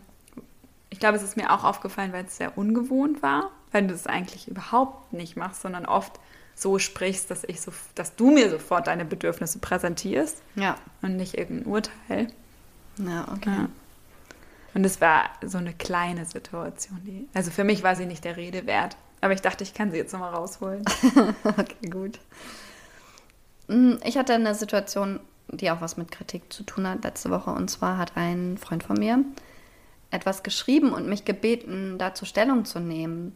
[0.89, 4.07] ich glaube, es ist mir auch aufgefallen, weil es sehr ungewohnt war, weil du es
[4.07, 6.19] eigentlich überhaupt nicht machst, sondern oft
[6.57, 11.37] so sprichst, dass, ich so, dass du mir sofort deine Bedürfnisse präsentierst ja, und nicht
[11.37, 12.27] irgendein Urteil.
[12.97, 13.49] ja, okay.
[13.51, 13.69] Ja.
[14.73, 16.99] Und es war so eine kleine Situation.
[17.03, 18.97] Die, also für mich war sie nicht der Rede wert.
[19.21, 20.83] Aber ich dachte, ich kann sie jetzt nochmal rausholen.
[21.43, 22.19] Okay, gut.
[23.67, 27.51] Mm, Ich hatte eine Situation, die auch was mit Kritik zu tun hat letzte Woche.
[27.51, 29.23] Und zwar hat ein Freund von mir
[30.11, 33.35] etwas geschrieben und mich gebeten, dazu Stellung zu nehmen.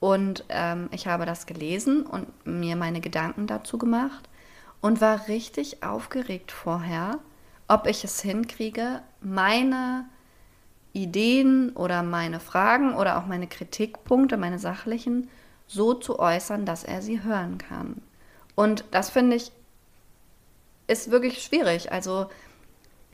[0.00, 4.28] Und ähm, ich habe das gelesen und mir meine Gedanken dazu gemacht
[4.80, 7.18] und war richtig aufgeregt vorher,
[7.68, 10.04] ob ich es hinkriege, meine
[10.92, 15.30] Ideen oder meine Fragen oder auch meine Kritikpunkte, meine sachlichen,
[15.66, 18.02] so zu äußern, dass er sie hören kann.
[18.54, 19.50] Und das finde ich
[20.86, 21.92] ist wirklich schwierig.
[21.92, 22.28] Also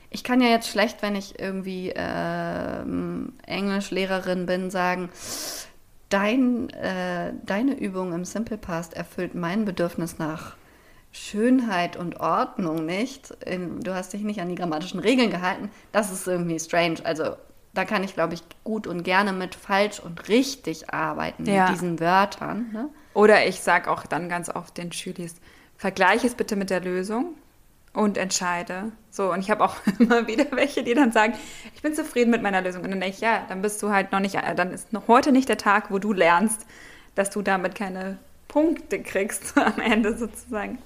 [0.09, 5.09] ich kann ja jetzt schlecht, wenn ich irgendwie ähm, Englischlehrerin bin, sagen,
[6.11, 10.55] dein, äh, deine Übung im Simple Past erfüllt mein Bedürfnis nach
[11.11, 13.31] Schönheit und Ordnung nicht.
[13.45, 15.69] In, du hast dich nicht an die grammatischen Regeln gehalten.
[15.91, 16.97] Das ist irgendwie strange.
[17.03, 17.35] Also
[17.73, 21.65] da kann ich, glaube ich, gut und gerne mit falsch und richtig arbeiten, Ja.
[21.65, 22.69] mit diesen Wörtern.
[22.73, 22.89] Ne?
[23.13, 25.35] Oder ich sage auch dann ganz oft den Schülis,
[25.77, 27.35] vergleiche es bitte mit der Lösung
[27.93, 28.91] und entscheide.
[29.09, 31.33] So, und ich habe auch immer wieder welche, die dann sagen,
[31.75, 32.83] ich bin zufrieden mit meiner Lösung.
[32.83, 35.07] Und dann denke ich, ja, dann bist du halt noch nicht, äh, dann ist noch
[35.07, 36.65] heute nicht der Tag, wo du lernst,
[37.15, 40.77] dass du damit keine Punkte kriegst am Ende sozusagen.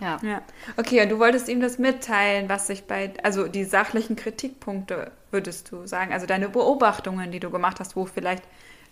[0.00, 0.18] Ja.
[0.22, 0.42] Ja.
[0.76, 5.70] Okay, und du wolltest ihm das mitteilen, was sich bei, also die sachlichen Kritikpunkte, würdest
[5.70, 8.42] du sagen, also deine Beobachtungen, die du gemacht hast, wo vielleicht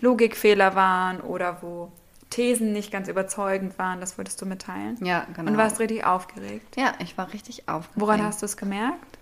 [0.00, 1.90] Logikfehler waren oder wo
[2.30, 4.96] Thesen nicht ganz überzeugend waren, das würdest du mitteilen.
[5.04, 5.50] Ja, genau.
[5.50, 6.76] Und warst richtig aufgeregt.
[6.76, 8.00] Ja, ich war richtig aufgeregt.
[8.00, 9.18] Woran hast du es gemerkt?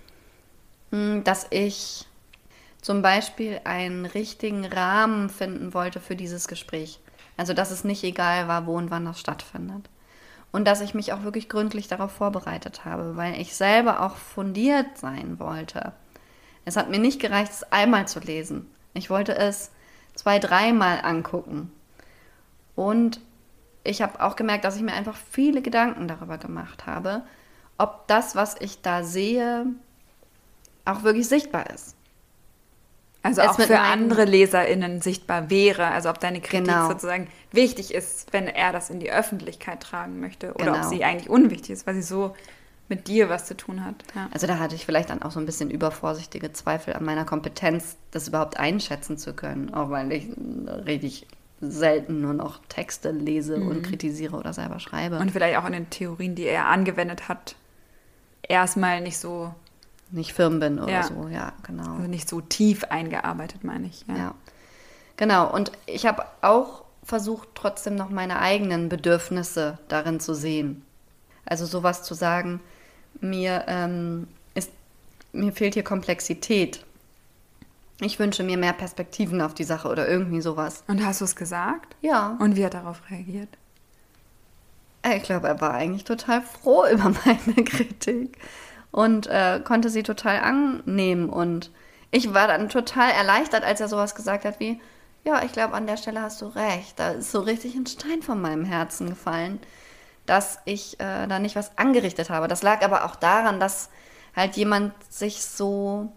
[0.90, 2.06] Mm, Dass ich
[2.82, 7.00] zum Beispiel einen richtigen Rahmen finden wollte für dieses Gespräch.
[7.36, 9.88] Also, dass es nicht egal war, wo und wann das stattfindet.
[10.52, 14.98] Und dass ich mich auch wirklich gründlich darauf vorbereitet habe, weil ich selber auch fundiert
[14.98, 15.92] sein wollte.
[16.64, 18.66] Es hat mir nicht gereicht, es einmal zu lesen.
[18.94, 19.70] Ich wollte es
[20.14, 21.70] zwei, dreimal angucken.
[22.78, 23.20] Und
[23.82, 27.22] ich habe auch gemerkt, dass ich mir einfach viele Gedanken darüber gemacht habe,
[27.76, 29.66] ob das, was ich da sehe,
[30.84, 31.96] auch wirklich sichtbar ist.
[33.24, 36.86] Also Es auch für andere LeserInnen sichtbar wäre, also ob deine Kritik Genau.
[36.88, 40.88] sozusagen wichtig ist, wenn er das in die Öffentlichkeit tragen möchte oder ob Genau.
[40.88, 42.36] sie eigentlich unwichtig ist, weil sie so
[42.88, 43.96] mit dir was zu tun hat.
[44.14, 44.28] Ja.
[44.32, 47.96] Also da hatte ich vielleicht dann auch so ein bisschen übervorsichtige Zweifel an meiner Kompetenz,
[48.12, 50.28] das überhaupt einschätzen zu können, auch weil ich
[50.86, 51.26] richtig
[51.60, 55.18] selten nur noch Texte lese und kritisiere oder selber schreibe.
[55.18, 57.56] Und vielleicht auch in den Theorien, die er angewendet hat,
[58.42, 59.52] erstmal nicht so,
[60.10, 61.02] nicht firm bin oder Ja.
[61.02, 61.94] so, ja, genau.
[61.96, 64.04] also nicht so tief eingearbeitet, meine ich.
[64.06, 64.16] Ja.
[64.16, 64.34] Ja,
[65.16, 65.52] genau.
[65.52, 70.82] Und ich habe auch versucht, trotzdem noch meine eigenen Bedürfnisse darin zu sehen.
[71.44, 72.60] Also sowas zu sagen,
[73.20, 74.70] mir, ähm, ist,
[75.32, 76.84] mir fehlt hier Komplexität.
[78.00, 80.84] Ich wünsche mir mehr Perspektiven auf die Sache oder irgendwie sowas.
[80.86, 81.96] Und hast du es gesagt?
[82.00, 82.36] Ja.
[82.40, 83.48] Und wie hat er darauf reagiert?
[85.02, 88.38] Äh, Ich glaube, er war eigentlich total froh über meine Kritik
[88.92, 91.28] und äh, konnte sie total annehmen.
[91.28, 91.70] Und
[92.10, 94.80] ich war dann total erleichtert, als er sowas gesagt hat wie,
[95.24, 96.98] ja, ich glaube, an der Stelle hast du recht.
[96.98, 99.58] Da ist so richtig ein Stein von meinem Herzen gefallen,
[100.26, 102.48] dass ich äh, da nicht was angerichtet habe.
[102.48, 103.90] Das lag aber auch daran, dass
[104.36, 106.12] halt jemand sich so,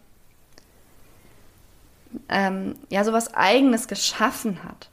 [2.30, 4.89] ähm, ja, sowas Eigenes geschaffen hat.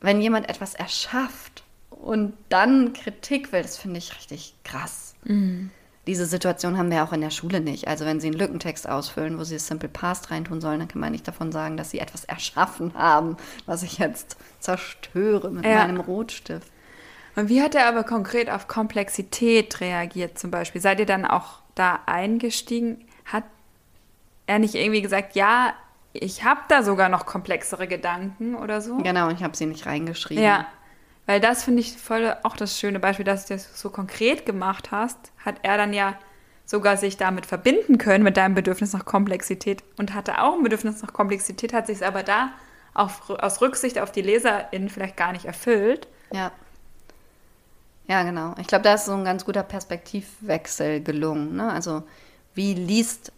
[0.00, 5.14] wenn jemand etwas erschafft und dann Kritik will, das finde ich richtig krass.
[5.24, 5.70] Mhm.
[6.06, 7.88] Diese Situation haben wir auch in der Schule nicht.
[7.88, 11.00] Also wenn sie einen Lückentext ausfüllen, wo sie das Simple Past reintun sollen, dann kann
[11.00, 15.78] man nicht davon sagen, dass sie etwas erschaffen haben, was ich jetzt zerstöre mit Ja.
[15.86, 16.70] meinem Rotstift.
[17.34, 20.80] Und wie hat er aber konkret auf Komplexität reagiert zum Beispiel?
[20.80, 23.04] Seid ihr dann auch da eingestiegen?
[23.24, 23.44] Hat
[24.46, 25.74] er nicht irgendwie gesagt, ja,
[26.22, 28.98] ich habe da sogar noch komplexere Gedanken oder so?
[28.98, 30.42] Genau, ich habe sie nicht reingeschrieben.
[30.42, 30.66] Ja,
[31.26, 34.90] weil das finde ich voll auch das schöne Beispiel, dass du das so konkret gemacht
[34.90, 36.14] hast, hat er dann ja
[36.64, 41.02] sogar sich damit verbinden können mit deinem Bedürfnis nach Komplexität und hatte auch ein Bedürfnis
[41.02, 42.50] nach Komplexität, hat sich es aber da
[42.94, 46.08] auf, aus Rücksicht auf die LeserInnen vielleicht gar nicht erfüllt.
[46.32, 46.50] Ja.
[48.08, 48.54] Ja, genau.
[48.60, 51.56] Ich glaube, da ist so ein ganz guter Perspektivwechsel gelungen.
[51.56, 51.72] Ne?
[51.72, 52.04] Also,
[52.54, 53.32] wie liest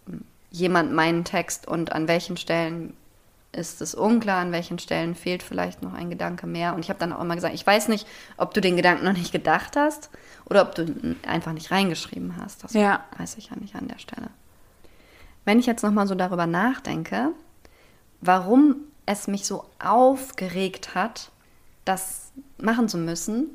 [0.50, 2.94] jemand meinen Text und an welchen Stellen
[3.52, 6.74] ist es unklar, an welchen Stellen fehlt vielleicht noch ein Gedanke mehr.
[6.74, 8.06] Und ich habe dann auch immer gesagt, ich weiß nicht,
[8.36, 10.10] ob du den Gedanken noch nicht gedacht hast
[10.44, 12.62] oder ob du ihn einfach nicht reingeschrieben hast.
[12.64, 13.04] Das Ja.
[13.18, 14.28] weiß ich ja nicht an der Stelle.
[15.44, 17.30] Wenn ich jetzt nochmal so darüber nachdenke,
[18.20, 21.30] warum es mich so aufgeregt hat,
[21.86, 23.48] das machen zu müssen,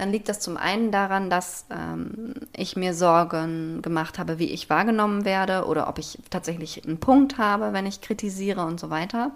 [0.00, 4.70] dann liegt das zum einen daran, dass ähm, ich mir Sorgen gemacht habe, wie ich
[4.70, 9.32] wahrgenommen werde oder ob ich tatsächlich einen Punkt habe, wenn ich kritisiere und so weiter.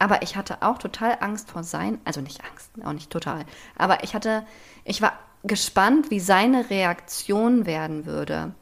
[0.00, 3.44] Aber ich hatte auch total Angst vor sein, also nicht Angst, auch nicht total,
[3.78, 4.44] aber ich hatte,
[4.84, 5.12] ich war
[5.44, 8.52] gespannt, wie seine Reaktion werden würde.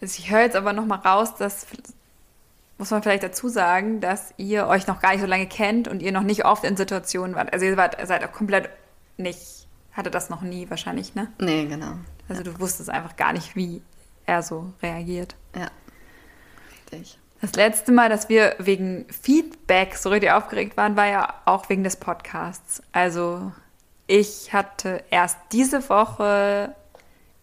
[0.00, 1.66] Also ich höre jetzt aber noch mal raus, dass
[2.78, 6.00] muss man vielleicht dazu sagen, dass ihr euch noch gar nicht so lange kennt und
[6.00, 7.52] ihr noch nicht oft in Situationen wart.
[7.52, 8.70] Also ihr wart, seid auch komplett
[9.18, 9.65] nicht,
[9.96, 11.32] hatte das noch nie wahrscheinlich, ne?
[11.40, 11.92] Nee, genau.
[12.28, 13.82] Also du wusstest einfach gar nicht, wie
[14.26, 15.36] er so reagiert.
[15.54, 15.68] Ja.
[16.72, 17.18] Richtig.
[17.40, 21.84] Das letzte Mal, dass wir wegen Feedback so richtig aufgeregt waren, war ja auch wegen
[21.84, 22.82] des Podcasts.
[22.92, 23.52] Also
[24.06, 26.74] ich hatte erst diese Woche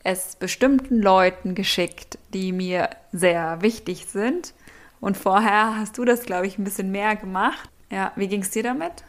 [0.03, 4.53] es bestimmten Leuten geschickt, die mir sehr wichtig sind.
[4.99, 7.69] Und vorher hast du das, glaube ich, ein bisschen mehr gemacht.
[7.89, 9.03] Ja, wie ging es dir damit?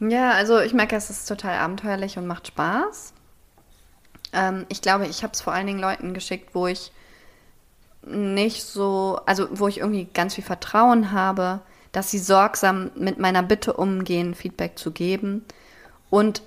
[0.00, 3.12] Ja, also ich merke, es ist total abenteuerlich und macht Spaß.
[4.32, 6.90] Ähm, ich glaube, ich habe es vor allen Dingen Leuten geschickt, wo ich
[8.02, 11.60] nicht so, also wo ich irgendwie ganz viel Vertrauen habe,
[11.92, 15.44] dass sie sorgsam mit meiner Bitte umgehen, Feedback zu geben.
[16.08, 16.42] Und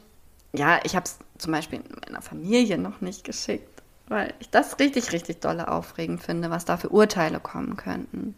[0.54, 5.12] ja, ich habe es zum Beispiel meiner Familie noch nicht geschickt, weil ich das richtig,
[5.12, 8.36] richtig dolle aufregend finde, was da für Urteile kommen könnten.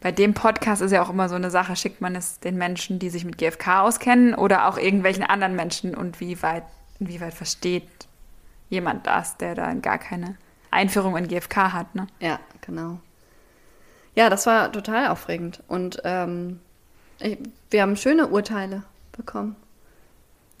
[0.00, 2.98] Bei dem Podcast ist ja auch immer so eine Sache, schickt man es den Menschen,
[2.98, 6.62] die sich mit GFK auskennen oder auch irgendwelchen anderen Menschen und wie weit,
[7.00, 7.88] inwieweit versteht
[8.70, 10.36] jemand das, der da gar keine
[10.70, 12.06] Einführung in GFK hat, ne?
[12.20, 13.00] Ja, genau.
[14.14, 15.62] Ja, das war total aufregend.
[15.68, 16.60] Und ähm,
[17.18, 17.38] ich,
[17.70, 18.82] wir haben schöne Urteile
[19.12, 19.56] bekommen.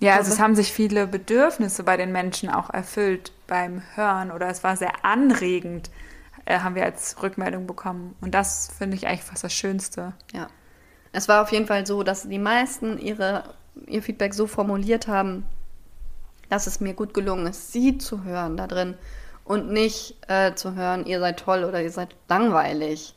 [0.00, 4.30] Ja, also Aber- es haben sich viele Bedürfnisse bei den Menschen auch erfüllt beim Hören
[4.32, 5.90] oder es war sehr anregend,
[6.48, 8.16] äh, haben wir als Rückmeldung bekommen.
[8.22, 10.14] Und das finde ich eigentlich fast das Schönste.
[10.32, 10.48] Ja.
[11.12, 13.44] Es war auf jeden Fall so, dass die meisten ihre,
[13.86, 15.44] ihr Feedback so formuliert haben,
[16.48, 18.94] dass es mir gut gelungen ist, sie zu hören da drin
[19.44, 23.14] und nicht äh, zu hören, ihr seid toll oder ihr seid langweilig.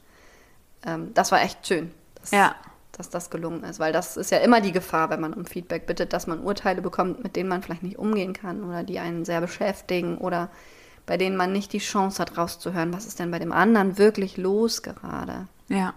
[0.86, 2.56] Ähm, das war echt schön, dass, Ja.
[2.92, 5.86] dass das gelungen ist, weil das ist ja immer die Gefahr, wenn man um Feedback
[5.88, 9.24] bittet, dass man Urteile bekommt, mit denen man vielleicht nicht umgehen kann oder die einen
[9.24, 10.50] sehr beschäftigen oder
[11.12, 14.38] bei denen man nicht die Chance hat, rauszuhören, was ist denn bei dem anderen wirklich
[14.38, 15.50] los gerade.
[15.68, 15.94] Ja.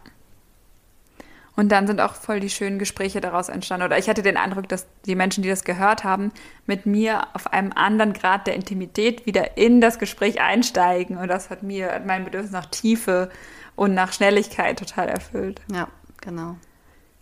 [1.54, 3.86] Und dann sind auch voll die schönen Gespräche daraus entstanden.
[3.86, 6.32] Oder ich hatte den Eindruck, dass die Menschen, die das gehört haben,
[6.66, 11.16] mit mir auf einem anderen Grad der Intimität wieder in das Gespräch einsteigen.
[11.16, 13.30] Und das hat mir hat mein Bedürfnis nach Tiefe
[13.76, 15.60] und nach Schnelligkeit total erfüllt.
[15.72, 15.86] Ja,
[16.22, 16.56] genau.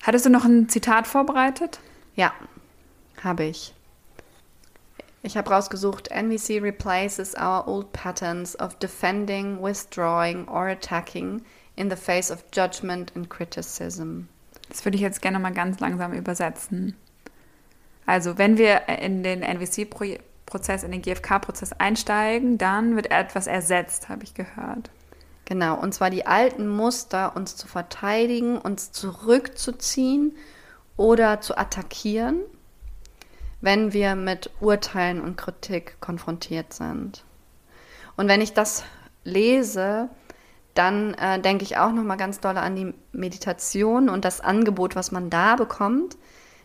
[0.02, 1.78] Hattest du noch ein Zitat vorbereitet?
[2.14, 2.32] Ja,
[3.22, 3.74] habe ich.
[5.24, 11.42] Ich habe rausgesucht, NVC replaces our old patterns of defending, withdrawing or attacking
[11.76, 14.28] in the face of judgment and criticism.
[14.68, 16.96] Das würde ich jetzt gerne mal ganz langsam übersetzen.
[18.04, 24.24] Also, wenn wir in den NVC-Prozess, in den GFK-Prozess einsteigen, dann wird etwas ersetzt, habe
[24.24, 24.90] ich gehört.
[25.44, 30.34] Genau, und zwar die alten Muster, uns zu verteidigen, uns zurückzuziehen
[30.96, 32.40] oder zu attackieren,
[33.62, 37.24] wenn wir mit Urteilen und Kritik konfrontiert sind.
[38.16, 38.84] Und wenn ich das
[39.24, 40.10] lese,
[40.74, 44.96] dann äh, denke ich auch noch mal ganz doll an die Meditation und das Angebot,
[44.96, 46.16] was man da bekommt,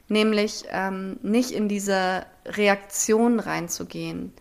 [0.07, 4.33] nämlich ähm, nicht in diese Reaktion reinzugehen,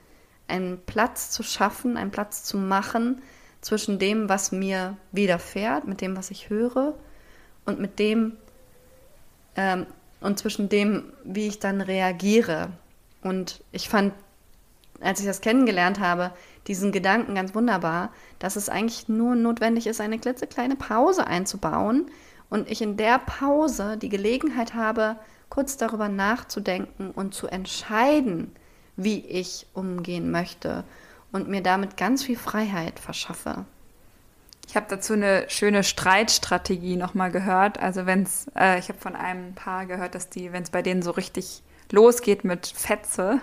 [0.48, 3.22] einen Platz zu schaffen, einen Platz zu machen
[3.60, 6.94] zwischen dem, was mir widerfährt, mit dem, was ich höre
[7.64, 8.36] und mit dem,
[9.56, 9.86] ähm,
[10.20, 12.68] und zwischen dem, wie ich dann reagiere.
[13.22, 14.12] Und ich fand,
[15.00, 16.32] als ich das kennengelernt habe,
[16.66, 22.10] diesen Gedanken ganz wunderbar, dass es eigentlich nur notwendig ist, eine klitzekleine Pause einzubauen
[22.50, 25.16] und ich in der Pause die Gelegenheit habe,
[25.48, 28.52] kurz darüber nachzudenken und zu entscheiden,
[28.96, 30.84] wie ich umgehen möchte
[31.32, 33.64] und mir damit ganz viel Freiheit verschaffe.
[34.66, 37.78] Ich habe dazu eine schöne Streitstrategie nochmal gehört.
[37.78, 40.82] Also wenn es, äh, ich habe von einem Paar gehört, dass die, wenn es bei
[40.82, 41.62] denen so richtig
[41.92, 43.40] losgeht mit Fetze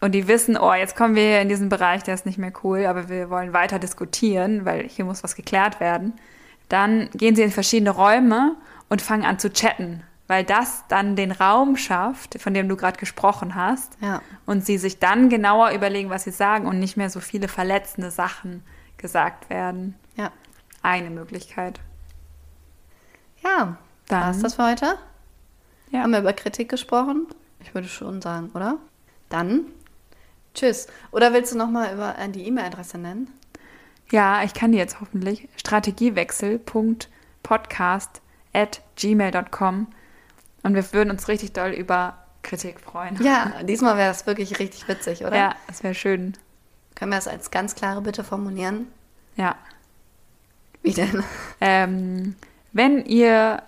[0.00, 2.86] und die wissen, oh, jetzt kommen wir in diesen Bereich, der ist nicht mehr cool,
[2.86, 6.14] aber wir wollen weiter diskutieren, weil hier muss was geklärt werden,
[6.68, 8.56] dann gehen sie in verschiedene Räume
[8.88, 12.98] und fangen an zu chatten weil das dann den Raum schafft, von dem du gerade
[12.98, 13.96] gesprochen hast.
[14.00, 14.22] Ja.
[14.44, 18.10] Und sie sich dann genauer überlegen, was sie sagen und nicht mehr so viele verletzende
[18.10, 18.62] Sachen
[18.96, 19.94] gesagt werden.
[20.16, 20.32] Ja.
[20.86, 21.80] Eine Möglichkeit.
[23.42, 23.76] Ja,
[24.06, 24.96] war es das für heute.
[25.90, 26.02] Ja.
[26.02, 27.26] Haben wir über Kritik gesprochen?
[27.58, 28.78] Ich würde schon sagen, oder?
[29.28, 29.64] Dann
[30.54, 30.86] tschüss.
[31.10, 33.28] Oder willst du nochmal über äh, die E-Mail-Adresse nennen?
[34.12, 35.48] Ja, ich kann die jetzt hoffentlich.
[35.56, 38.22] Strategiewechsel.podcast
[38.52, 39.88] at gmail.com
[40.62, 43.20] und wir würden uns richtig doll über Kritik freuen.
[43.20, 45.36] Ja, diesmal wäre es wirklich richtig witzig, oder?
[45.36, 46.34] Ja, es wäre schön.
[46.94, 48.86] Können wir es als ganz klare Bitte formulieren?
[49.34, 49.56] Ja.
[50.86, 51.22] Wie denn?
[51.60, 52.36] Ähm,
[52.72, 53.62] wenn ihr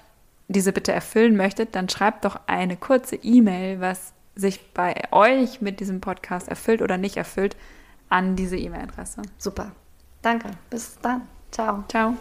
[0.48, 5.80] diese Bitte erfüllen möchtet, dann schreibt doch eine kurze E-Mail, was sich bei euch mit
[5.80, 7.56] diesem Podcast erfüllt oder nicht erfüllt,
[8.08, 9.22] an diese E-Mail-Adresse.
[9.36, 9.72] Super.
[10.22, 10.50] Danke.
[10.70, 11.22] Bis dann.
[11.50, 11.84] Ciao.
[11.88, 12.16] Ciao.